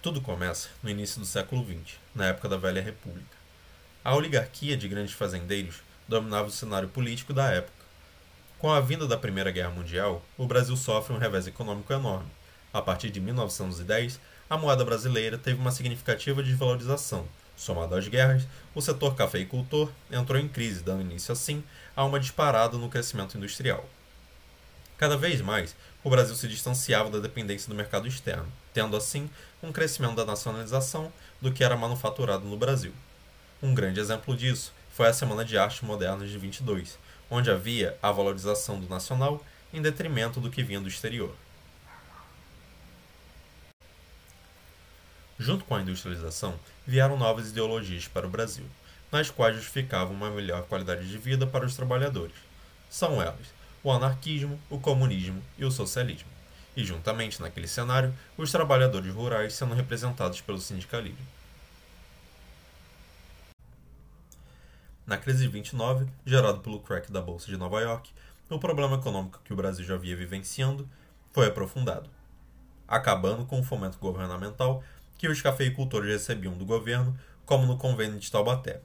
[0.00, 3.36] Tudo começa no início do século XX, na época da Velha República.
[4.04, 7.84] A oligarquia de grandes fazendeiros dominava o cenário político da época.
[8.60, 12.30] Com a vinda da Primeira Guerra Mundial, o Brasil sofre um revés econômico enorme.
[12.72, 17.26] A partir de 1910, a moeda brasileira teve uma significativa desvalorização.
[17.56, 18.46] Somado às guerras,
[18.76, 21.64] o setor cafeicultor entrou em crise, dando início assim
[21.96, 23.84] a uma disparada no crescimento industrial.
[24.98, 29.30] Cada vez mais, o Brasil se distanciava da dependência do mercado externo, tendo assim
[29.62, 32.92] um crescimento da nacionalização do que era manufaturado no Brasil.
[33.62, 36.98] Um grande exemplo disso foi a Semana de Arte Moderna de 22,
[37.30, 39.40] onde havia a valorização do nacional
[39.72, 41.32] em detrimento do que vinha do exterior.
[45.38, 48.64] Junto com a industrialização, vieram novas ideologias para o Brasil,
[49.12, 52.34] nas quais justificavam uma melhor qualidade de vida para os trabalhadores.
[52.90, 56.28] São elas o anarquismo, o comunismo e o socialismo,
[56.76, 61.26] e juntamente naquele cenário, os trabalhadores rurais sendo representados pelo sindicalismo.
[65.06, 68.10] Na crise de 29, gerado pelo crack da Bolsa de Nova York,
[68.50, 70.88] o problema econômico que o Brasil já havia vivenciando
[71.32, 72.10] foi aprofundado,
[72.86, 74.82] acabando com o fomento governamental
[75.16, 78.82] que os cafeicultores recebiam do governo, como no convênio de Taubaté,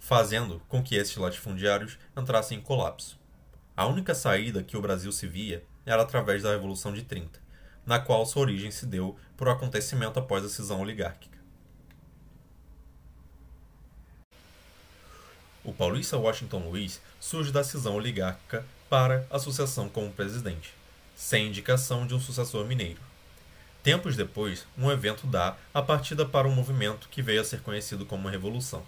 [0.00, 3.21] fazendo com que esses latifundiários entrassem em colapso.
[3.74, 7.40] A única saída que o Brasil se via era através da Revolução de 30,
[7.86, 11.38] na qual sua origem se deu por um acontecimento após a cisão oligárquica.
[15.64, 20.74] O paulista Washington Luiz surge da cisão oligárquica para a sucessão como presidente,
[21.16, 23.00] sem indicação de um sucessor mineiro.
[23.82, 28.04] Tempos depois, um evento dá a partida para um movimento que veio a ser conhecido
[28.04, 28.82] como Revolução.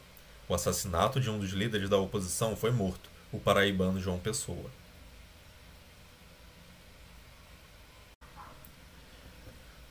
[0.47, 4.71] O assassinato de um dos líderes da oposição foi morto, o paraibano João Pessoa.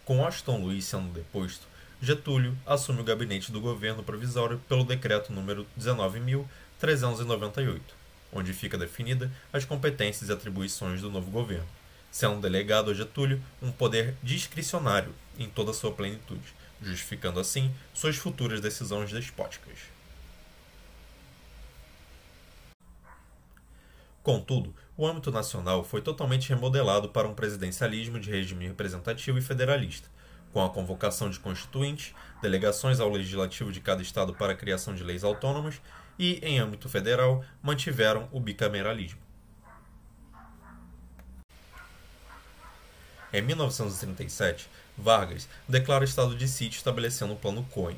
[0.06, 1.68] Com Washington Luiz sendo deposto,
[2.02, 7.82] Getúlio assume o gabinete do governo provisório pelo decreto número 19.398,
[8.32, 11.68] onde fica definida as competências e atribuições do novo governo,
[12.10, 18.62] sendo delegado a Getúlio um poder discricionário em toda sua plenitude, justificando assim suas futuras
[18.62, 19.93] decisões despóticas.
[24.24, 30.08] Contudo, o âmbito nacional foi totalmente remodelado para um presidencialismo de regime representativo e federalista,
[30.54, 35.04] com a convocação de constituintes, delegações ao legislativo de cada estado para a criação de
[35.04, 35.82] leis autônomas
[36.18, 39.20] e, em âmbito federal, mantiveram o bicameralismo.
[43.34, 47.98] Em 1937, Vargas declara estado de sítio estabelecendo o Plano Cohen,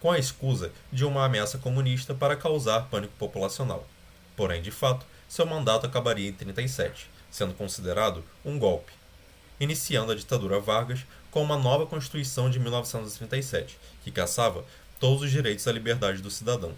[0.00, 3.86] com a escusa de uma ameaça comunista para causar pânico populacional.
[4.36, 8.92] Porém, de fato, seu mandato acabaria em 37, sendo considerado um golpe,
[9.60, 14.64] iniciando a ditadura Vargas com uma nova Constituição de 1937, que caçava
[14.98, 16.72] todos os direitos à liberdade do cidadão.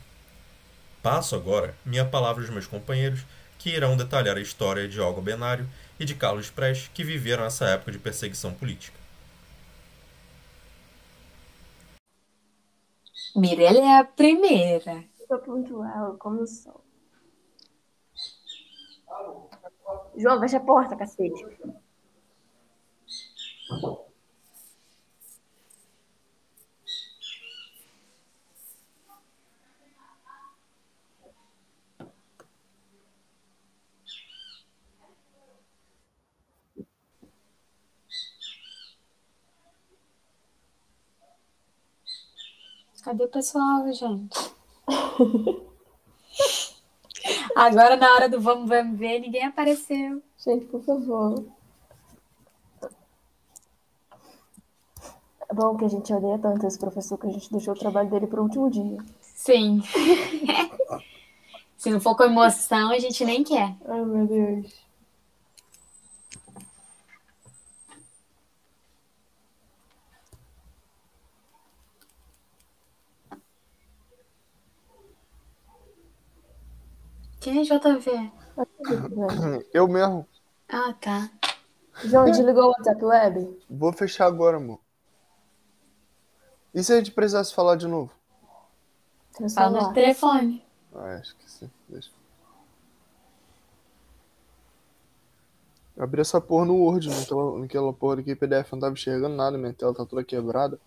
[1.03, 3.25] Passo agora minha palavra aos meus companheiros,
[3.59, 5.69] que irão detalhar a história de Olga Benário
[5.99, 8.99] e de Carlos Prestes, que viveram essa época de perseguição política.
[13.37, 15.05] Mirella é a primeira.
[15.29, 16.90] Sou pontual, como sou.
[20.21, 21.43] João, fecha a porta, cacete.
[43.03, 44.39] Cadê o pessoal, gente?
[47.61, 50.23] Agora, na hora do vamos, vamos ver, ninguém apareceu.
[50.39, 51.45] Gente, por favor.
[55.47, 58.09] É bom que a gente odeia tanto esse professor que a gente deixou o trabalho
[58.09, 58.97] dele para o último dia.
[59.21, 59.83] Sim.
[61.77, 63.77] Se não for com emoção, a gente nem quer.
[63.85, 64.90] Ai, meu Deus.
[77.79, 78.33] JV?
[79.73, 80.27] Eu mesmo.
[80.69, 81.31] Ah, tá.
[82.05, 83.59] João, desligou o WhatsApp Web?
[83.69, 84.81] Vou fechar agora, amor.
[86.75, 88.13] E se a gente precisasse falar de novo?
[89.55, 90.65] Fala no telefone.
[90.95, 91.71] Ah, esqueci.
[91.89, 92.11] Deixa.
[95.97, 99.59] Eu abri essa porra no Word, naquela, naquela porra aqui PDF, não tava enxergando nada,
[99.59, 100.81] minha tela tá toda quebrada.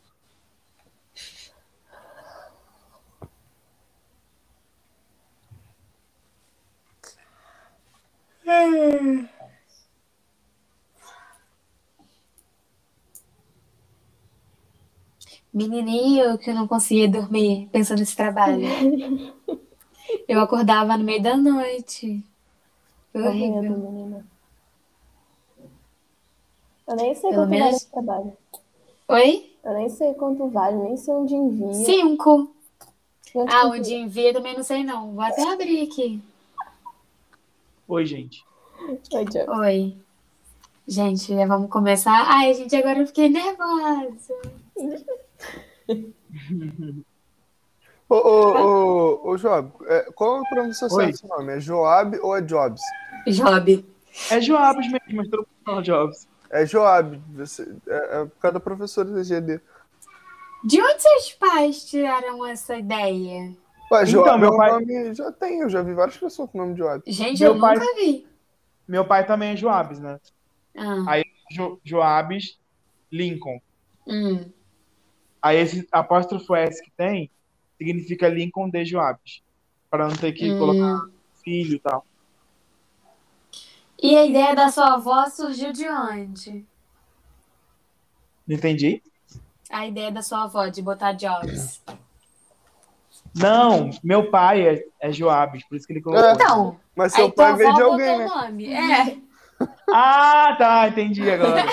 [15.53, 18.63] Menininho que eu não conseguia dormir pensando nesse trabalho.
[20.27, 22.23] Eu acordava no meio da noite.
[23.11, 23.77] Foi Tô medo, horrível.
[23.77, 24.25] menina.
[26.87, 28.37] Eu nem sei Pelo quanto vale menos- esse trabalho.
[29.07, 29.51] Oi?
[29.63, 31.73] Eu nem sei quanto vale, nem sei onde envia.
[31.73, 32.53] Cinco.
[33.33, 35.13] Onde Ah, onde envia também não sei não.
[35.13, 36.21] Vou até abrir aqui.
[37.87, 38.45] Oi, gente.
[39.13, 39.51] Oi, Diogo.
[39.59, 39.97] Oi.
[40.87, 42.25] Gente, já vamos começar.
[42.27, 44.33] Ai, gente, agora eu fiquei nervosa.
[48.09, 51.53] Ô, ô, ô, ô, Job, é, qual é a pronúncia certa do seu nome?
[51.53, 52.81] É Joab ou é Jobs?
[53.27, 53.85] Job.
[54.29, 56.27] É Joabs mesmo, mas todo mundo fala Jobs.
[56.49, 57.21] É Joab.
[57.35, 59.59] Você, é, é por causa da professora da GD.
[60.63, 63.53] De onde seus pais tiraram essa ideia?
[63.93, 65.13] Ué, Então, Joab meu é um pai- nome.
[65.15, 67.03] Já tem, eu já vi várias pessoas com o nome de Joab.
[67.05, 68.27] Gente, Meu eu pai- nunca vi.
[68.87, 70.19] Meu pai também é Joabs, né?
[70.77, 72.57] Ah, Aí- Jo, Joabs
[73.11, 73.59] Lincoln.
[74.07, 74.49] hum.
[75.41, 77.29] Aí esse apóstrofo S que tem
[77.77, 79.43] significa Lincoln de Joabs.
[79.89, 80.57] Para não ter que Hum.
[80.57, 81.01] colocar
[81.43, 82.05] filho e tal.
[84.01, 86.65] E a ideia da sua avó surgiu de onde?
[88.47, 89.01] Não entendi?
[89.69, 91.81] A ideia da sua avó de botar Jobs.
[93.35, 96.29] Não, meu pai é, é Joabes, por isso que ele colocou.
[96.29, 96.33] É.
[96.33, 98.25] Então, Mas seu pai veio de alguém, o né?
[98.25, 98.73] nome.
[98.73, 99.17] É.
[99.91, 101.65] Ah, tá, entendi agora.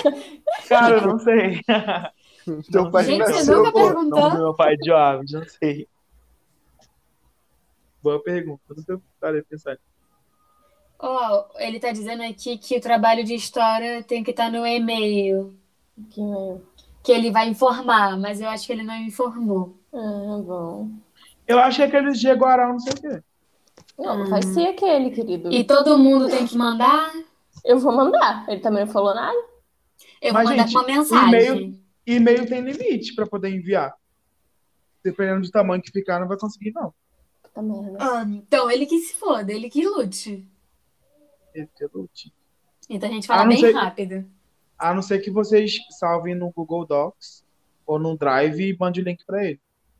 [0.67, 1.61] Cara, eu não sei.
[2.71, 3.79] Teu pai Gente, você nunca pô.
[3.85, 4.29] perguntou?
[4.29, 5.87] Não, meu pai é Joabes, não sei.
[8.01, 9.77] Boa pergunta, não sei parei de pensar.
[10.97, 15.55] Ó, ele tá dizendo aqui que o trabalho de história tem que estar no e-mail.
[16.09, 16.61] Que meio.
[17.03, 19.75] Que ele vai informar, mas eu acho que ele não informou.
[19.93, 20.89] Ah, bom.
[21.51, 23.23] Eu acho que é aqueles de Guará, não sei o quê.
[23.97, 25.51] Não, vai ser aquele, querido.
[25.51, 27.11] E todo mundo tem que mandar?
[27.63, 28.45] Eu vou mandar.
[28.49, 29.37] Ele também não falou nada?
[30.21, 31.27] Eu Mas, vou mandar gente, uma mensagem.
[31.27, 33.93] e-mail- E-mail tem limite para poder enviar.
[35.03, 36.93] Dependendo do tamanho que ficar, não vai conseguir, não.
[37.43, 37.97] Puta merda.
[37.99, 40.47] Ah, então, ele que se foda, ele que lute.
[41.55, 42.35] É do tipo.
[42.89, 43.71] Então a gente fala não bem sei.
[43.71, 44.25] rápido.
[44.77, 47.43] A não ser que vocês salvem no Google Docs
[47.85, 49.59] ou no Drive e mandem o link para ele.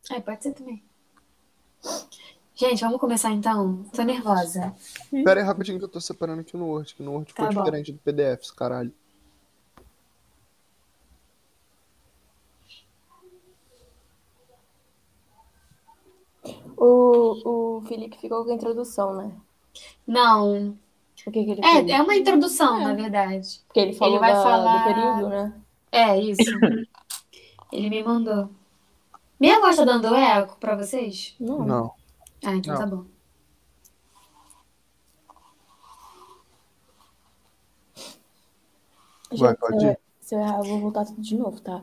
[0.10, 0.84] É, pode ser também.
[2.62, 3.84] Gente, vamos começar então?
[3.92, 4.76] Tô nervosa.
[5.10, 7.52] Pera aí rapidinho que eu tô separando aqui no Word, que no Word ficou Tá
[7.52, 7.60] bom.
[7.64, 8.94] diferente do PDF, esse caralho.
[16.78, 19.32] O, o Felipe ficou com a introdução, né?
[20.08, 20.70] Não,
[21.28, 21.90] O que, que ele fez?
[21.90, 22.84] é, é uma introdução, É.
[22.84, 23.62] na verdade.
[23.68, 25.54] Porque ele falou vai da- falar- do período, né?
[25.92, 26.42] É, isso.
[27.72, 28.50] Ele me mandou.
[29.40, 31.34] Minha voz tá dando eco pra vocês?
[31.40, 31.60] Não.
[31.66, 31.92] Não.
[32.44, 32.80] Ah, então Não.
[32.82, 33.06] tá bom.
[39.30, 40.00] Vai, Gente, pode se eu- ir.
[40.20, 41.82] se eu errar, eu vou voltar tudo de novo, tá?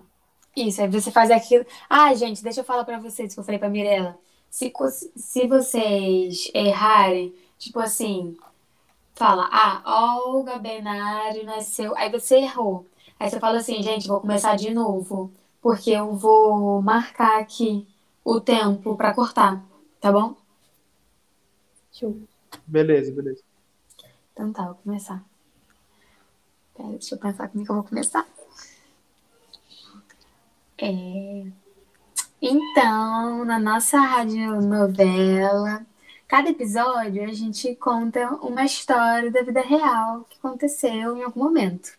[0.56, 1.64] Isso, aí você faz aquilo.
[1.88, 4.18] Ah, gente, deixa eu falar pra vocês que eu falei pra Mirella.
[4.50, 8.36] Se, co- se vocês errarem, tipo assim,
[9.14, 9.82] fala, ah,
[10.26, 11.96] Olga Benário nasceu.
[11.96, 12.86] Aí você errou.
[13.20, 15.32] Aí você fala assim, gente, vou começar de novo.
[15.60, 17.86] Porque eu vou marcar aqui
[18.24, 19.62] o tempo pra cortar,
[20.00, 20.34] tá bom?
[21.92, 22.20] Show.
[22.66, 23.42] Beleza, beleza.
[24.32, 25.24] Então tá, vou começar.
[26.74, 28.26] Pera, deixa eu pensar como é que eu vou começar.
[30.80, 31.44] É...
[32.40, 35.84] Então, na nossa radionovela,
[36.28, 41.98] cada episódio a gente conta uma história da vida real que aconteceu em algum momento.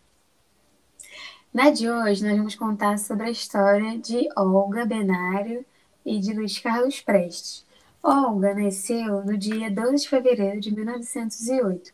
[1.53, 5.65] Na de hoje, nós vamos contar sobre a história de Olga Benário
[6.05, 7.65] e de Luiz Carlos Prestes.
[8.01, 11.91] Olga nasceu no dia 12 de fevereiro de 1908,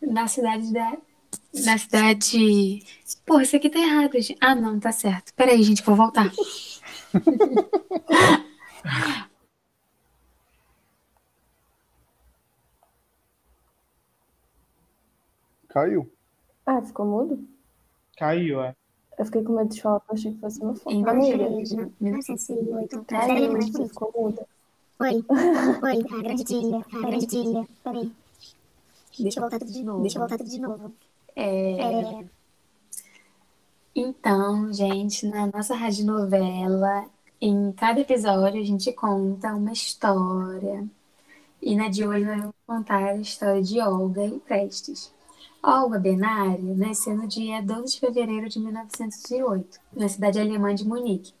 [0.00, 0.96] na cidade da.
[1.64, 2.82] Na cidade.
[3.26, 4.36] Pô, isso aqui tá errado, gente.
[4.40, 5.34] Ah, não, tá certo.
[5.34, 6.30] Peraí, gente, vou voltar.
[15.68, 16.10] Caiu.
[16.64, 17.46] Ah, ficou mudo?
[18.16, 18.74] Caiu, é.
[19.18, 20.94] Eu fiquei com medo de falar, porque eu achei que fosse uma foto.
[20.94, 21.48] Em Amiga,
[22.00, 24.46] 1908, Peraí, mas você ficou muda.
[25.00, 25.24] Oi,
[25.82, 27.66] oi, a grande tia, a grande tia.
[27.84, 28.12] Peraí,
[29.18, 30.00] Deixa eu voltar tudo de novo.
[30.02, 30.94] deixa eu voltar tudo de novo.
[31.36, 32.24] É, É,
[33.94, 37.06] Então, gente, na nossa radionovela,
[37.40, 40.88] em cada episódio a gente conta uma história.
[41.62, 45.12] E na de hoje nós vamos contar a história de Olga e Prestes.
[45.62, 51.32] Olga Benário nasceu no dia 12 de fevereiro de 1908, na cidade alemã de Munique.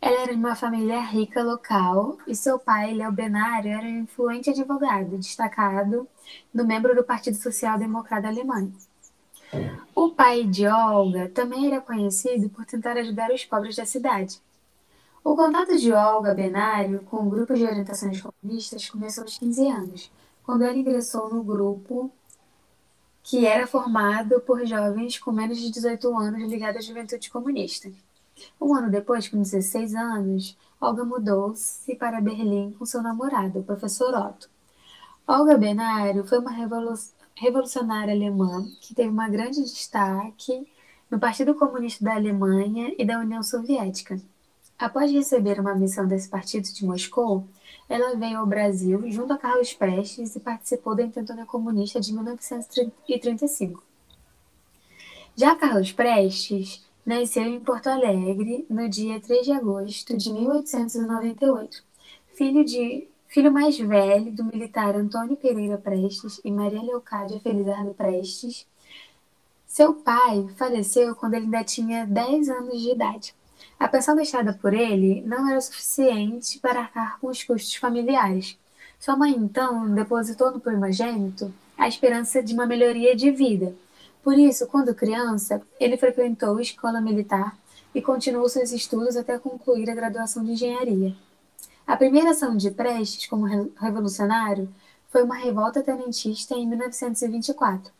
[0.00, 4.50] Ela era de uma família rica local e seu pai, Léo Benário, era um influente
[4.50, 6.06] advogado, destacado
[6.54, 8.72] no membro do Partido Social Democrata Alemão.
[9.94, 14.40] O pai de Olga também era conhecido por tentar ajudar os pobres da cidade.
[15.24, 20.12] O contato de Olga Benário com o grupo de orientações comunistas começou aos 15 anos,
[20.44, 22.10] quando ela ingressou no grupo
[23.22, 27.90] que era formado por jovens com menos de 18 anos ligados à juventude comunista.
[28.60, 34.14] Um ano depois, com 16 anos, Olga mudou-se para Berlim com seu namorado, o professor
[34.14, 34.48] Otto.
[35.26, 36.94] Olga Benário foi uma revolu
[37.34, 40.66] revolucionária alemã que teve uma grande destaque
[41.10, 44.20] no Partido Comunista da Alemanha e da União Soviética.
[44.78, 47.46] Após receber uma missão desse partido de Moscou,
[47.88, 53.82] ela veio ao Brasil junto a Carlos Prestes e participou da Intentona Comunista de 1935.
[55.34, 61.82] Já Carlos Prestes nasceu em Porto Alegre no dia 3 de agosto de 1898,
[62.34, 68.66] filho, de, filho mais velho do militar Antônio Pereira Prestes e Maria Leocádia Felizardo Prestes.
[69.66, 73.34] Seu pai faleceu quando ele ainda tinha 10 anos de idade.
[73.80, 78.58] A pensão deixada por ele não era suficiente para arcar com os custos familiares.
[79.00, 83.74] Sua mãe, então, depositou no primogênito a esperança de uma melhoria de vida.
[84.22, 87.56] Por isso, quando criança, ele frequentou a escola militar
[87.94, 91.16] e continuou seus estudos até concluir a graduação de engenharia.
[91.86, 93.46] A primeira ação de Prestes como
[93.76, 94.68] revolucionário
[95.08, 97.90] foi uma revolta tenentista em 1924.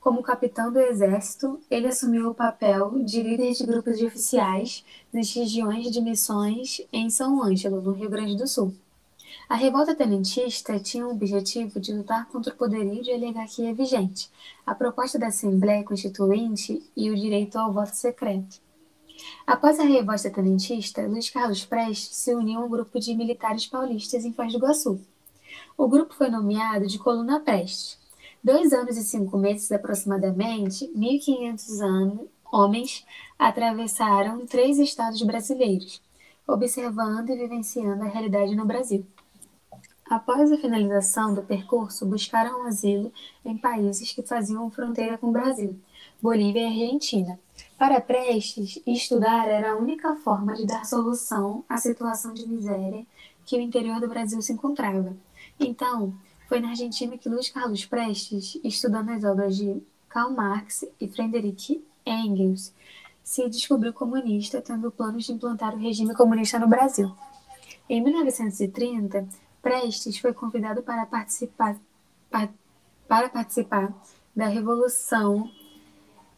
[0.00, 5.32] Como capitão do exército, ele assumiu o papel de líder de grupos de oficiais nas
[5.34, 8.74] regiões de missões em São Ângelo, no Rio Grande do Sul.
[9.46, 14.30] A revolta tenentista tinha o objetivo de lutar contra o poderio de oligarquia vigente,
[14.64, 18.58] a proposta da Assembleia Constituinte e o direito ao voto secreto.
[19.46, 24.24] Após a revolta tenentista, Luiz Carlos Prestes se uniu a um grupo de militares paulistas
[24.24, 24.98] em Foz do Iguaçu.
[25.76, 27.98] O grupo foi nomeado de Coluna Prestes,
[28.42, 33.04] dois anos e cinco meses aproximadamente, 1.500 homens
[33.38, 36.00] atravessaram três estados brasileiros,
[36.46, 39.06] observando e vivenciando a realidade no Brasil.
[40.08, 43.10] Após a finalização do percurso, buscaram asilo
[43.44, 45.78] em países que faziam fronteira com o Brasil,
[46.20, 47.40] Bolívia e Argentina.
[47.78, 53.06] Para Prestes, estudar era a única forma de dar solução à situação de miséria
[53.46, 55.16] que o interior do Brasil se encontrava.
[55.58, 56.14] Então,
[56.48, 61.82] foi na Argentina que Luiz Carlos Prestes, estudando as obras de Karl Marx e Friedrich
[62.06, 62.74] Engels,
[63.22, 67.10] se descobriu comunista, tendo planos de implantar o regime comunista no Brasil.
[67.88, 69.26] Em 1930,
[69.64, 71.74] Prestes foi convidado para participar,
[73.08, 73.94] para participar
[74.36, 75.50] da Revolução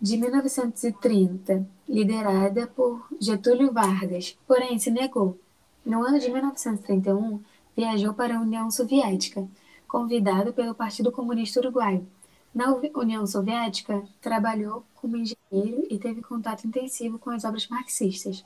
[0.00, 5.36] de 1930, liderada por Getúlio Vargas, porém se negou.
[5.84, 7.42] No ano de 1931,
[7.76, 9.44] viajou para a União Soviética,
[9.88, 12.06] convidado pelo Partido Comunista Uruguaio.
[12.54, 18.44] Na União Soviética, trabalhou como engenheiro e teve contato intensivo com as obras marxistas.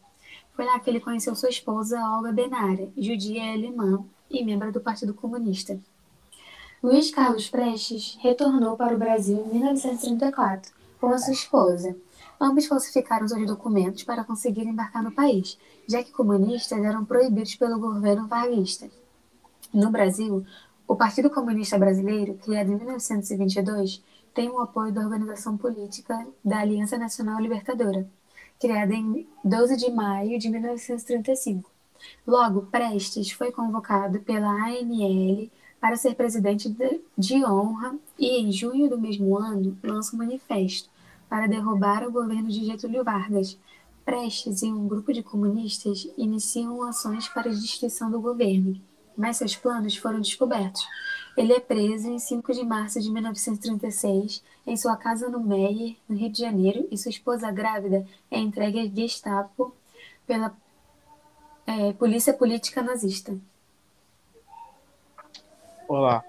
[0.54, 5.12] Foi lá que ele conheceu sua esposa, Olga Benária, judia alemã e membro do Partido
[5.12, 5.78] Comunista.
[6.82, 11.96] Luiz Carlos Prestes retornou para o Brasil em 1934 com a sua esposa.
[12.40, 17.78] Ambos falsificaram seus documentos para conseguir embarcar no país, já que comunistas eram proibidos pelo
[17.78, 18.88] governo varguista.
[19.72, 20.44] No Brasil,
[20.88, 24.02] o Partido Comunista Brasileiro, criado em 1922,
[24.34, 28.08] tem o apoio da organização política da Aliança Nacional Libertadora,
[28.58, 31.69] criada em 12 de maio de 1935.
[32.26, 36.74] Logo, Prestes foi convocado pela ANL para ser presidente
[37.16, 40.88] de honra e, em junho do mesmo ano, lança um manifesto
[41.28, 43.58] para derrubar o governo de Getúlio Vargas.
[44.04, 48.80] Prestes e um grupo de comunistas iniciam ações para a destruição do governo
[49.20, 50.86] mas seus planos foram descobertos.
[51.36, 56.16] Ele é preso em 5 de março de 1936 em sua casa no Meyer, no
[56.16, 59.74] Rio de Janeiro, e sua esposa grávida é entregue à Gestapo
[60.26, 60.56] pela
[61.66, 63.38] é, polícia política nazista.
[65.88, 66.24] Olá.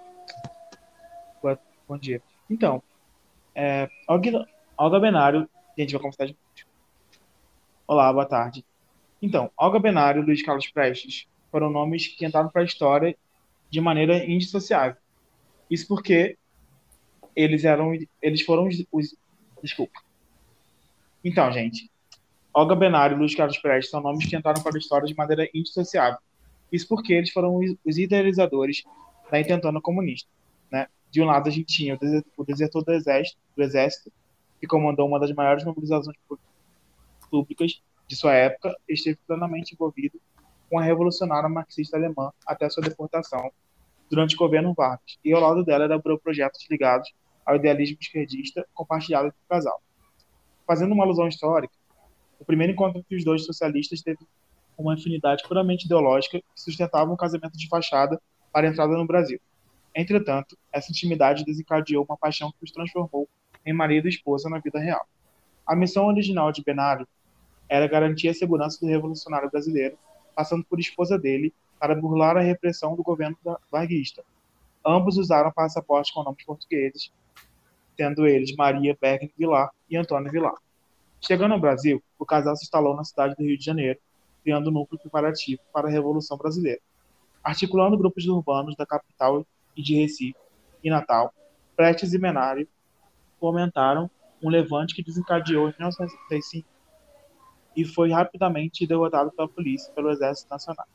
[1.92, 2.22] Bom dia.
[2.50, 2.82] Então,
[3.54, 6.38] é, Olga, Benário, gente, vai conversar de
[7.86, 8.66] Olá, boa tarde.
[9.22, 13.18] Então, Olga Benário, Luiz Carlos Prestes, foram nomes que entraram para a história
[13.70, 14.96] de maneira indissociável.
[15.70, 16.38] Isso porque
[17.36, 19.14] eles eram, eles foram os, os
[19.62, 20.02] desculpa.
[21.22, 21.92] Então, gente,
[22.54, 25.50] Olga Benário e Luiz Carlos Prestes são nomes que entraram para a história de maneira
[25.54, 26.20] indissociável.
[26.72, 28.84] Isso porque eles foram os idealizadores
[29.32, 30.30] da intentona comunista.
[30.70, 30.88] Né?
[31.10, 31.98] De um lado, a gente tinha
[32.38, 34.12] o desertor do exército, do exército,
[34.60, 36.18] que comandou uma das maiores mobilizações
[37.30, 40.20] públicas de sua época, esteve plenamente envolvido
[40.70, 43.50] com a revolucionária marxista alemã até sua deportação
[44.10, 47.14] durante o governo Vargas, e ao lado dela elaborou projetos ligados
[47.46, 49.82] ao idealismo esquerdista compartilhado entre o casal.
[50.68, 51.74] Fazendo uma alusão histórica,
[52.42, 54.18] o primeiro encontro entre os dois socialistas teve
[54.76, 58.20] uma afinidade puramente ideológica que sustentava um casamento de fachada
[58.52, 59.40] para a entrada no Brasil.
[59.96, 63.30] Entretanto, essa intimidade desencadeou uma paixão que os transformou
[63.64, 65.06] em marido e esposa na vida real.
[65.68, 67.08] A missão original de Benário
[67.70, 69.96] era garantir a segurança do revolucionário brasileiro,
[70.36, 73.38] passando por esposa dele para burlar a repressão do governo
[73.72, 74.24] varguista.
[74.84, 77.12] Ambos usaram passaportes com nomes portugueses,
[77.96, 80.56] sendo eles Maria Bergen Vilar e Antônio Vilar.
[81.24, 84.00] Chegando ao Brasil, o casal se instalou na cidade do Rio de Janeiro,
[84.44, 86.82] criando um núcleo preparativo para a Revolução Brasileira.
[87.44, 89.46] Articulando grupos urbanos da capital
[89.78, 90.36] e de Recife
[90.84, 91.32] e Natal,
[91.76, 92.68] Prestes e Menário
[93.40, 94.10] fomentaram
[94.42, 96.68] um levante que desencadeou em 1935
[97.76, 100.88] e foi rapidamente derrotado pela polícia e pelo Exército Nacional.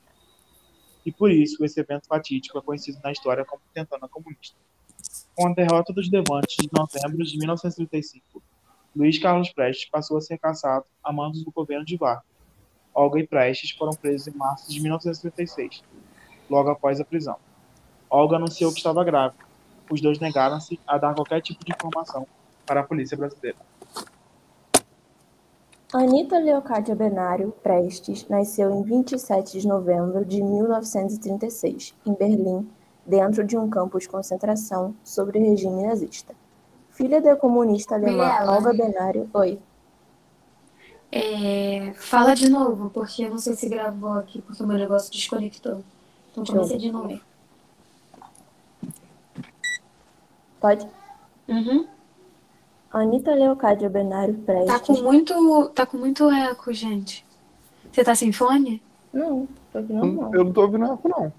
[1.04, 4.56] E por isso esse evento fatídico é conhecido na história como Tentana Comunista.
[5.36, 8.42] Com a derrota dos levantes de novembro de 1935,
[8.96, 12.24] Luiz Carlos Prestes passou a ser caçado a mandos do governo de Vargas.
[12.94, 15.84] Olga e Prestes foram presos em março de 1936,
[16.48, 17.36] logo após a prisão.
[18.08, 19.44] Olga anunciou que estava grávida.
[19.90, 22.26] Os dois negaram-se a dar qualquer tipo de informação
[22.64, 23.58] para a polícia brasileira.
[25.92, 32.66] Anita Leocádia Benário Prestes nasceu em 27 de novembro de 1936, em Berlim,
[33.04, 36.34] dentro de um campo de concentração sobre o regime nazista.
[36.96, 38.52] Filha da comunista alemã Mirella.
[38.56, 39.28] Olga Benário.
[39.34, 39.58] Oi.
[41.12, 45.12] É, fala de novo, porque eu não sei se gravou aqui, porque o meu negócio
[45.12, 45.84] desconectou.
[46.32, 47.20] Então comecei de novo.
[50.58, 50.88] Pode?
[51.46, 51.86] Uhum.
[52.90, 54.66] Anita Leocádia Benário Prestes.
[54.66, 55.68] Tá com muito.
[55.74, 57.26] Tá com muito eco, gente.
[57.92, 58.82] Você tá sem fone?
[59.12, 60.34] Não, tô aqui normal.
[60.34, 61.30] Eu não tô ouvindo eco, não.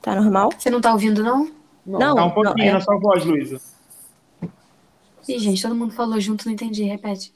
[0.00, 0.48] Tá normal?
[0.58, 1.50] Você não tá ouvindo, não?
[1.84, 2.14] Não.
[2.14, 3.60] Tá um pouquinho é- na sua voz, Luísa.
[5.30, 6.82] Ih, gente, todo mundo falou junto, não entendi.
[6.82, 7.32] Repete.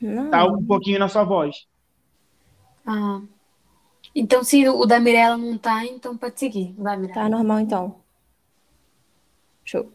[0.00, 0.30] Não.
[0.30, 1.66] Tá um pouquinho na sua voz.
[2.86, 3.20] Ah.
[4.14, 6.74] Então, se o da Mirella não tá, então pode seguir.
[6.78, 7.22] Vai, Mirella.
[7.22, 7.96] Tá normal então.
[9.64, 9.92] Show.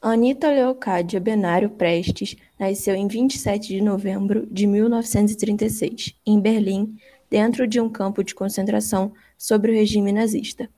[0.00, 6.96] Anita Leocádia Benário Prestes nasceu em 27 de novembro de 1936, em Berlim,
[7.28, 10.70] dentro de um campo de concentração sobre o regime nazista.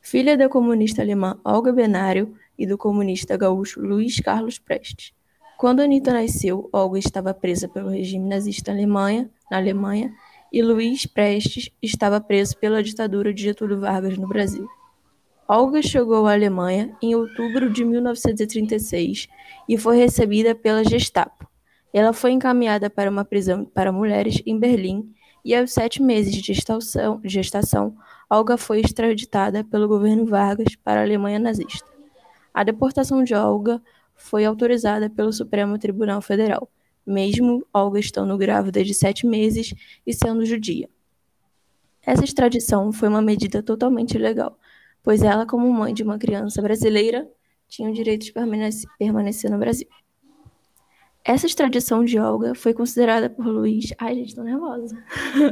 [0.00, 5.12] Filha da comunista alemã Olga Benário e do comunista gaúcho Luiz Carlos Prestes.
[5.58, 10.12] Quando Anita nasceu, Olga estava presa pelo regime nazista Alemanha, na Alemanha,
[10.52, 14.68] e Luiz Prestes estava preso pela ditadura de Getúlio Vargas no Brasil.
[15.48, 19.28] Olga chegou à Alemanha em outubro de 1936
[19.68, 21.46] e foi recebida pela Gestapo.
[21.92, 25.12] Ela foi encaminhada para uma prisão para mulheres em Berlim
[25.44, 27.96] e, aos sete meses de gestação, gestação
[28.30, 31.91] Olga foi extraditada pelo governo Vargas para a Alemanha nazista.
[32.52, 33.80] A deportação de Olga
[34.14, 36.68] foi autorizada pelo Supremo Tribunal Federal,
[37.06, 39.74] mesmo Olga estando grávida de sete meses
[40.06, 40.88] e sendo judia.
[42.04, 44.58] Essa extradição foi uma medida totalmente ilegal,
[45.02, 47.28] pois ela, como mãe de uma criança brasileira,
[47.68, 49.88] tinha o direito de permanece- permanecer no Brasil.
[51.24, 53.94] Essa extradição de Olga foi considerada por Luiz.
[53.98, 54.96] Ai, gente, tô nervosa.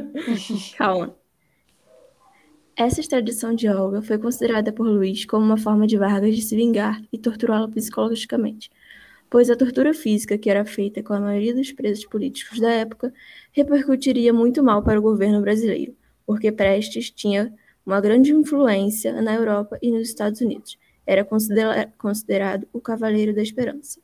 [0.76, 1.16] Calma.
[2.82, 6.56] Essa extradição de Olga foi considerada por Luiz como uma forma de Vargas de se
[6.56, 8.70] vingar e torturá-la psicologicamente,
[9.28, 13.12] pois a tortura física que era feita com a maioria dos presos políticos da época
[13.52, 17.52] repercutiria muito mal para o governo brasileiro, porque Prestes tinha
[17.84, 20.78] uma grande influência na Europa e nos Estados Unidos.
[21.06, 24.00] Era considera- considerado o Cavaleiro da Esperança.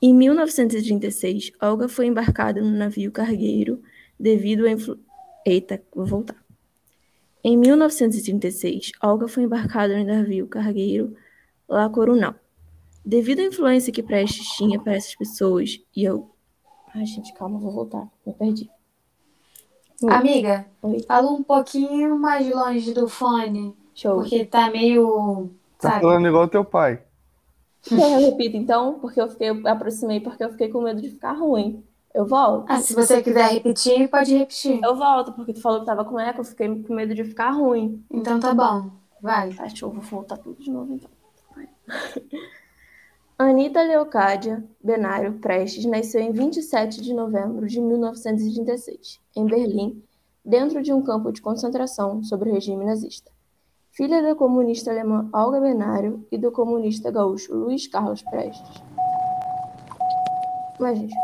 [0.00, 3.82] Em 1936, Olga foi embarcada no navio cargueiro
[4.18, 4.98] devido à influ...
[5.44, 6.45] Eita, vou voltar.
[7.48, 11.14] Em 1936, Olga foi embarcada no navio cargueiro
[11.68, 12.34] La Coronel.
[13.04, 16.28] Devido à influência que Prestes tinha para essas pessoas, e eu...
[16.92, 18.08] Ai, gente, calma, vou voltar.
[18.26, 18.68] Me perdi.
[20.02, 20.12] Oi.
[20.12, 21.04] Amiga, Oi.
[21.06, 24.16] fala um pouquinho mais longe do fone, Show.
[24.16, 25.48] porque tá meio.
[25.78, 26.00] Tá Sabe?
[26.00, 27.00] falando igual teu pai.
[27.88, 31.34] Eu repito, então, porque eu fiquei, eu aproximei porque eu fiquei com medo de ficar
[31.34, 31.84] ruim.
[32.16, 32.64] Eu volto?
[32.66, 34.80] Ah, se você quiser repetir, pode repetir.
[34.82, 37.50] Eu volto, porque tu falou que tava com eco, eu fiquei com medo de ficar
[37.50, 38.02] ruim.
[38.10, 38.90] Então tá bom.
[39.20, 39.52] Vai.
[39.52, 41.10] Tá, show, vou voltar tudo de novo então.
[41.54, 41.68] Vai.
[43.38, 50.02] Anita Leocádia Benário Prestes nasceu em 27 de novembro de 1936, em Berlim,
[50.42, 53.30] dentro de um campo de concentração sobre o regime nazista.
[53.90, 58.82] Filha da comunista alemã Olga Benário e do comunista gaúcho Luiz Carlos Prestes.
[60.80, 61.14] Mas, gente,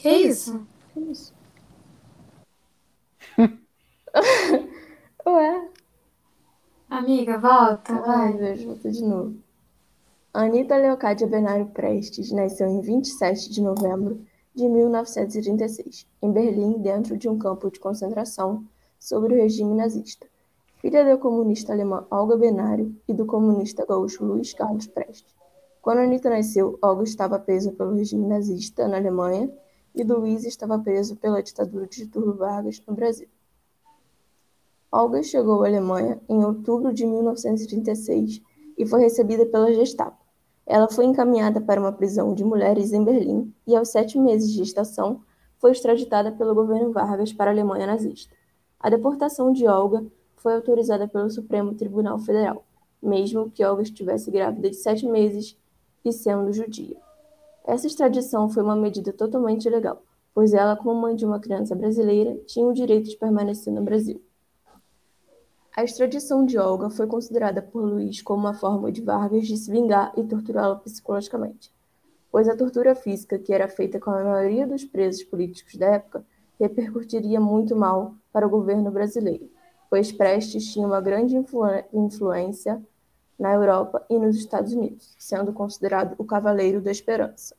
[0.00, 0.66] Que isso?
[0.94, 1.34] que isso?
[5.26, 5.68] Ué?
[6.88, 8.32] Amiga, volta, Ai, vai.
[8.32, 9.36] vejo, volta de novo.
[10.32, 17.28] Anita Leocádia Benário Prestes nasceu em 27 de novembro de 1936, em Berlim, dentro de
[17.28, 18.64] um campo de concentração
[18.98, 20.26] sob o regime nazista.
[20.78, 25.34] Filha da comunista alemã Olga Benário e do comunista gaúcho Luiz Carlos Prestes.
[25.82, 29.50] Quando Anita nasceu, Olga estava presa pelo regime nazista na Alemanha
[29.94, 33.28] e Luiz estava preso pela ditadura de Getúlio Vargas no Brasil.
[34.92, 38.42] Olga chegou à Alemanha em outubro de 1936
[38.76, 40.18] e foi recebida pela Gestapo.
[40.66, 44.58] Ela foi encaminhada para uma prisão de mulheres em Berlim e, aos sete meses de
[44.58, 45.20] gestação,
[45.58, 48.34] foi extraditada pelo governo Vargas para a Alemanha nazista.
[48.78, 50.04] A deportação de Olga
[50.36, 52.64] foi autorizada pelo Supremo Tribunal Federal,
[53.02, 55.56] mesmo que Olga estivesse grávida de sete meses
[56.04, 56.96] e sendo judia.
[57.64, 60.02] Essa extradição foi uma medida totalmente ilegal,
[60.34, 64.22] pois ela, como mãe de uma criança brasileira, tinha o direito de permanecer no Brasil.
[65.76, 69.70] A extradição de Olga foi considerada por Luiz como uma forma de Vargas de se
[69.70, 71.72] vingar e torturá-la psicologicamente,
[72.30, 76.24] pois a tortura física que era feita com a maioria dos presos políticos da época
[76.58, 79.48] repercutiria muito mal para o governo brasileiro,
[79.88, 82.82] pois Prestes tinha uma grande influ influência
[83.40, 87.56] na Europa e nos Estados Unidos, sendo considerado o Cavaleiro da Esperança.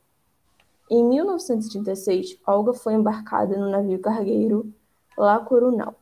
[0.88, 4.72] Em 1936, Olga foi embarcada no navio cargueiro
[5.18, 5.94] La Coronel,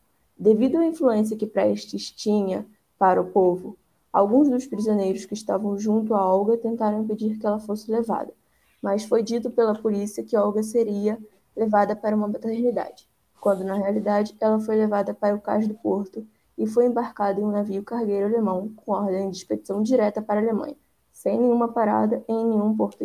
[0.43, 2.67] Devido à influência que Prestes tinha
[2.99, 3.77] para o povo,
[4.11, 8.33] alguns dos prisioneiros que estavam junto a Olga tentaram impedir que ela fosse levada,
[8.81, 11.19] mas foi dito pela polícia que Olga seria
[11.55, 13.07] levada para uma maternidade,
[13.39, 16.27] quando na realidade ela foi levada para o cais do porto
[16.61, 20.43] e foi embarcada em um navio cargueiro alemão com ordem de expedição direta para a
[20.43, 20.77] Alemanha,
[21.11, 23.03] sem nenhuma parada em nenhum porto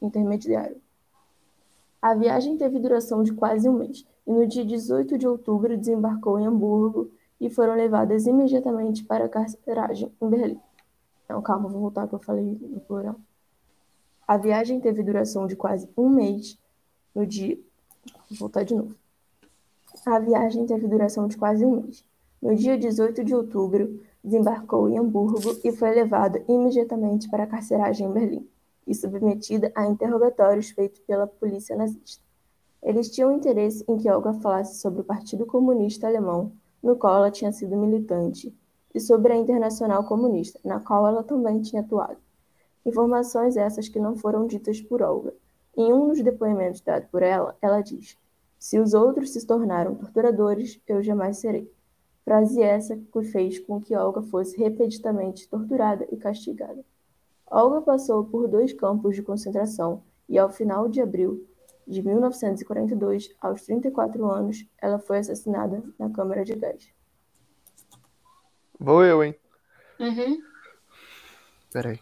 [0.00, 0.80] intermediário.
[2.00, 6.38] A viagem teve duração de quase um mês e no dia 18 de outubro desembarcou
[6.38, 10.60] em Hamburgo e foram levadas imediatamente para a carceragem em Berlim.
[11.28, 13.16] Não, calma, vou voltar que eu falei no plural.
[14.26, 16.58] A viagem teve duração de quase um mês
[17.14, 17.58] no dia.
[18.30, 18.96] Vou voltar de novo.
[20.06, 22.07] A viagem teve duração de quase um mês.
[22.40, 28.06] No dia 18 de outubro, desembarcou em Hamburgo e foi levada imediatamente para a carceragem
[28.06, 28.48] em Berlim
[28.86, 32.22] e submetida a interrogatórios feitos pela polícia nazista.
[32.80, 37.30] Eles tinham interesse em que Olga falasse sobre o Partido Comunista Alemão, no qual ela
[37.30, 38.56] tinha sido militante,
[38.94, 42.18] e sobre a Internacional Comunista, na qual ela também tinha atuado.
[42.86, 45.34] Informações essas que não foram ditas por Olga.
[45.76, 48.16] Em um dos depoimentos dados por ela, ela diz:
[48.58, 51.70] Se os outros se tornaram torturadores, eu jamais serei.
[52.28, 56.84] Frase essa que fez com que Olga fosse repetidamente torturada e castigada.
[57.50, 61.48] Olga passou por dois campos de concentração e, ao final de abril,
[61.86, 66.92] de 1942, aos 34 anos, ela foi assassinada na câmara de gás.
[68.78, 69.34] Vou eu, hein?
[69.98, 70.36] Uhum.
[71.72, 71.98] Peraí.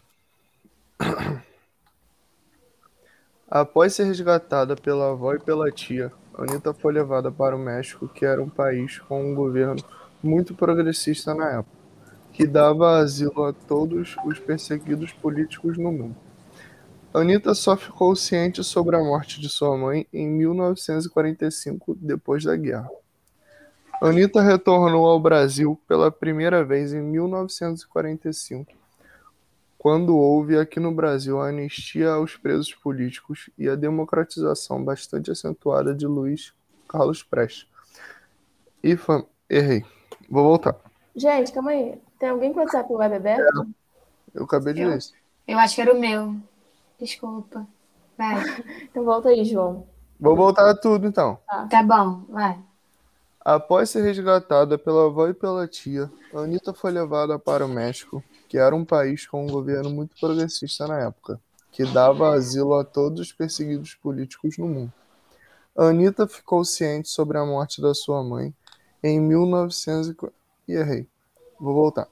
[3.47, 8.25] Após ser resgatada pela avó e pela tia, Anita foi levada para o México, que
[8.25, 9.81] era um país com um governo
[10.21, 11.77] muito progressista na época,
[12.33, 16.15] que dava asilo a todos os perseguidos políticos no mundo.
[17.13, 22.89] Anita só ficou ciente sobre a morte de sua mãe em 1945, depois da guerra.
[24.01, 28.71] Anita retornou ao Brasil pela primeira vez em 1945,
[29.77, 35.95] quando houve aqui no Brasil a anistia aos presos políticos e a democratização bastante acentuada
[35.95, 36.53] de Luiz
[36.87, 37.67] Carlos Prestes.
[38.83, 39.25] E fam...
[39.49, 39.83] errei.
[40.29, 40.75] Vou voltar.
[41.15, 41.99] Gente, calma aí.
[42.19, 43.67] Tem alguém com o WhatsApp web aberto?
[44.33, 44.89] Eu acabei de Eu.
[44.89, 45.13] ver isso.
[45.47, 46.35] Eu acho que era o meu.
[46.99, 47.65] Desculpa.
[48.17, 48.35] Vai.
[48.89, 49.87] Então volta aí, João.
[50.19, 51.37] Vou voltar a tudo então.
[51.69, 52.57] Tá bom, vai.
[53.39, 58.57] Após ser resgatada pela avó e pela tia, Anita foi levada para o México, que
[58.57, 61.39] era um país com um governo muito progressista na época,
[61.71, 64.93] que dava asilo a todos os perseguidos políticos no mundo.
[65.77, 68.53] Anita ficou ciente sobre a morte da sua mãe
[69.03, 70.31] em 1900
[70.67, 71.07] e errei.
[71.59, 72.07] Vou voltar.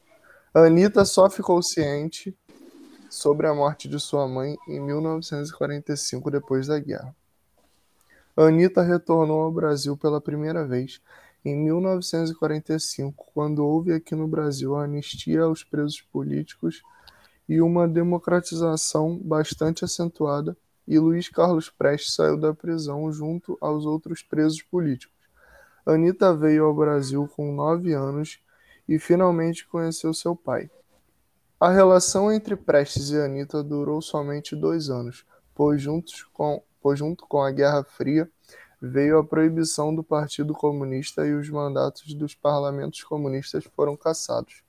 [0.54, 2.36] Anita só ficou ciente
[3.10, 7.15] sobre a morte de sua mãe em 1945, depois da guerra.
[8.36, 11.02] Anita retornou ao Brasil pela primeira vez
[11.43, 16.82] em 1945, quando houve aqui no Brasil a anistia aos presos políticos
[17.48, 24.21] e uma democratização bastante acentuada, e Luiz Carlos Prestes saiu da prisão junto aos outros
[24.21, 25.14] presos políticos.
[25.86, 28.39] Anita veio ao Brasil com nove anos
[28.88, 30.69] e finalmente conheceu seu pai.
[31.60, 37.26] A relação entre Prestes e Anita durou somente dois anos, pois, juntos com, pois junto
[37.28, 38.30] com a Guerra Fria
[38.82, 44.63] veio a proibição do Partido Comunista e os mandatos dos parlamentos comunistas foram cassados.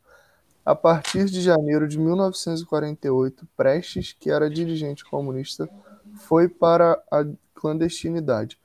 [0.65, 5.69] A partir de janeiro de 1948, Prestes, que era dirigente comunista,
[6.15, 7.25] foi para a
[7.55, 8.59] clandestinidade.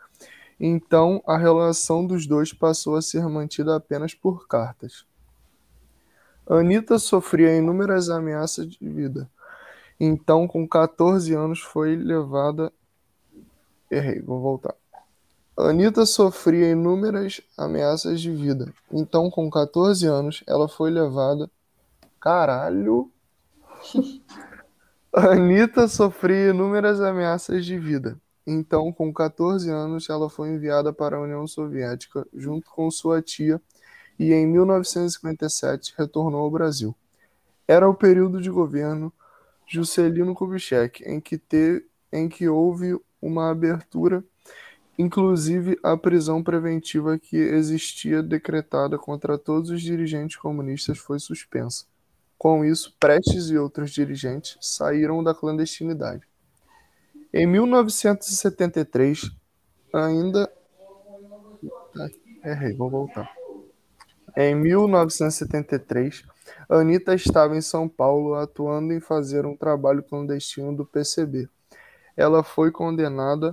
[0.64, 5.08] Então, a relação dos dois passou a ser mantida apenas por cartas.
[6.48, 9.28] Anitta sofria inúmeras ameaças de vida.
[10.00, 12.72] Então, com 14 anos, foi levada.
[13.90, 14.76] Errei, vou voltar.
[15.58, 18.72] Anitta sofria inúmeras ameaças de vida.
[18.92, 21.50] Então, com 14 anos, ela foi levada.
[22.20, 23.10] Caralho!
[25.12, 28.16] Anitta sofria inúmeras ameaças de vida.
[28.46, 33.62] Então, com 14 anos, ela foi enviada para a União Soviética junto com sua tia
[34.18, 36.96] e, em 1957, retornou ao Brasil.
[37.68, 39.14] Era o período de governo
[39.68, 41.40] Juscelino Kubitschek, em que,
[42.12, 44.24] em que houve uma abertura,
[44.98, 51.86] inclusive a prisão preventiva que existia decretada contra todos os dirigentes comunistas foi suspensa.
[52.38, 56.31] Com isso, Prestes e outros dirigentes saíram da clandestinidade.
[57.34, 59.32] Em 1973,
[59.94, 60.52] ainda.
[62.44, 63.32] Errei, vou voltar.
[64.36, 66.26] Em 1973,
[66.68, 71.48] Anitta estava em São Paulo atuando em fazer um trabalho clandestino do PCB.
[72.18, 73.52] Ela foi condenada,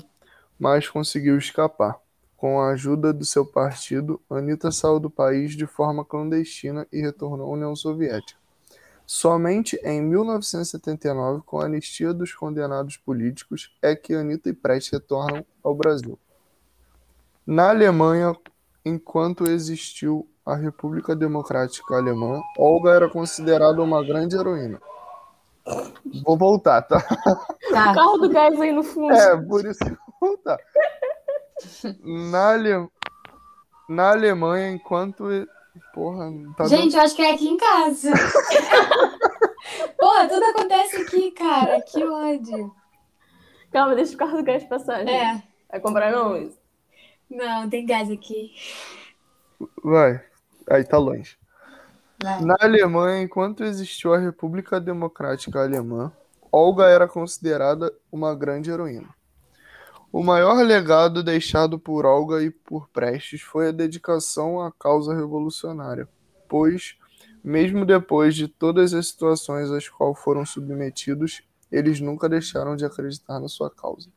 [0.59, 2.01] mas conseguiu escapar.
[2.37, 7.49] Com a ajuda do seu partido, Anitta saiu do país de forma clandestina e retornou
[7.49, 8.38] à União Soviética.
[9.11, 15.47] Somente em 1979, com a anistia dos condenados políticos, é que Anitta e Prestes retornam
[15.65, 16.19] ao Brasil.
[17.47, 18.37] Na Alemanha,
[18.85, 24.79] enquanto existiu a República Democrática Alemã, Olga era considerada uma grande heroína.
[26.23, 27.01] Vou voltar, tá?
[27.71, 27.95] Tá.
[27.95, 29.15] Carro do gás aí no fundo.
[29.15, 30.59] É, por isso que eu vou voltar.
[32.05, 32.89] Na, Ale...
[33.89, 35.25] Na Alemanha, enquanto.
[35.93, 38.11] Porra, tá dando- Gente, eu acho que é aqui em casa.
[39.99, 41.81] Porra, tudo acontece aqui, cara.
[41.83, 42.75] Que ódio.
[43.73, 45.01] Calma, deixa o carro do gás passar.
[45.01, 45.11] gente.
[45.11, 45.43] É.
[45.71, 46.59] Vai comprar não, Luiz?
[47.31, 48.53] Não, tem gás aqui.
[49.83, 50.23] Vai.
[50.71, 51.37] Aí tá longe.
[52.23, 52.41] Vai.
[52.43, 56.11] Na Alemanha, enquanto existiu a República Democrática Alemã,
[56.51, 59.09] Olga era considerada uma grande heroína.
[60.11, 66.09] O maior legado deixado por Olga e por Prestes foi a dedicação à causa revolucionária,
[66.49, 66.97] pois,
[67.45, 73.39] mesmo depois de todas as situações às quais foram submetidos, eles nunca deixaram de acreditar
[73.39, 74.09] na sua causa.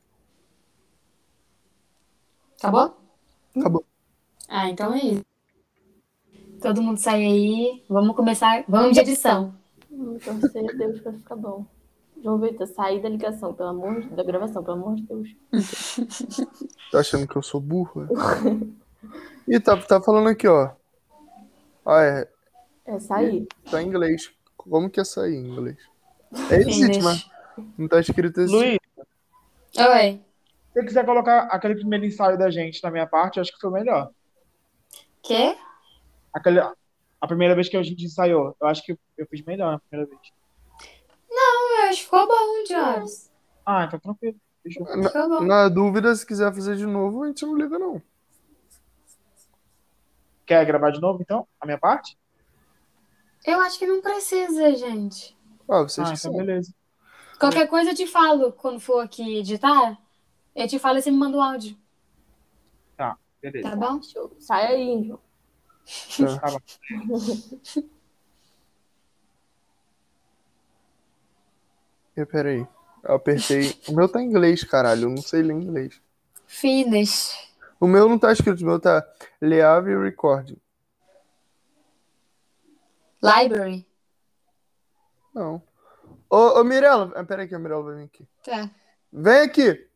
[2.58, 2.98] Acabou?
[3.58, 3.86] Acabou.
[4.48, 5.26] Ah, então é isso.
[6.62, 7.84] Todo mundo sai aí.
[7.90, 8.64] Vamos começar.
[8.68, 9.54] Vamos de edição.
[9.92, 11.66] A Deus pra ficar bom.
[12.24, 14.10] João Vitor, sair da ligação, pelo amor de...
[14.10, 15.30] da gravação, pelo amor de Deus.
[16.92, 18.04] Tá achando que eu sou burro?
[18.04, 19.56] é?
[19.56, 20.72] Ih, tá, tá falando aqui, ó.
[21.86, 22.30] Ah, é.
[22.86, 23.48] É sair.
[23.70, 24.30] Tá em inglês.
[24.58, 25.78] Como que é sair em inglês?
[26.50, 27.04] É existe, Finish.
[27.04, 27.30] mas
[27.78, 28.58] não tá escrito existe.
[28.58, 28.78] Luiz,
[29.78, 30.12] Oi.
[30.14, 33.62] se você quiser colocar aquele primeiro ensaio da gente na minha parte, eu acho que
[33.62, 34.12] foi melhor.
[35.24, 35.56] Quê?
[36.34, 39.80] Aquele, a primeira vez que a gente ensaiou, eu acho que eu fiz melhor na
[39.80, 40.22] primeira vez.
[41.92, 43.30] Eu acho que ficou bom, Jones.
[43.66, 44.40] Ah, então tranquilo.
[44.64, 44.86] Fechou.
[44.86, 45.42] Ficou bom.
[45.42, 48.02] Na dúvida, se quiser fazer de novo, a gente não liga, não.
[50.46, 51.48] Quer gravar de novo, então?
[51.60, 52.18] A minha parte?
[53.46, 55.36] Eu acho que não precisa, gente.
[55.68, 56.74] Ah, vocês Ah, que então beleza.
[57.40, 59.98] Qualquer coisa eu te falo quando for aqui editar.
[60.56, 61.76] Eu te falo e você me manda o áudio,
[63.42, 63.70] Beleza.
[63.70, 64.02] tá bom?
[64.04, 64.32] Show.
[64.40, 65.20] Sai aí, João.
[66.40, 67.92] Tá bom.
[72.16, 72.68] E, peraí.
[73.04, 73.76] Eu apertei.
[73.88, 75.04] O meu tá em inglês, caralho.
[75.04, 76.02] Eu não sei ler inglês.
[76.46, 77.32] Finish.
[77.80, 78.62] O meu não tá escrito.
[78.62, 79.06] O meu tá
[79.42, 80.58] Leave Recording.
[83.22, 83.86] Library.
[85.34, 85.62] Não.
[86.30, 87.12] Ô, ô Mirella.
[87.16, 88.28] Ah, peraí que a Mirella vai vir aqui.
[88.44, 88.70] Tá.
[89.12, 89.88] Vem aqui!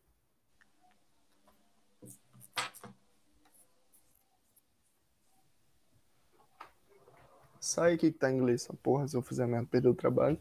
[7.58, 10.38] Sai aqui que tá em inglês essa porra, se eu fizer merda, perder o trabalho.